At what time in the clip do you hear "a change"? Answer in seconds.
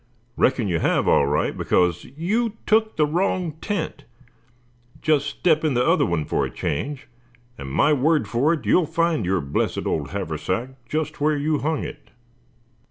6.43-7.07